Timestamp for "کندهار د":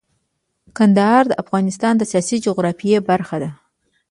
0.77-1.33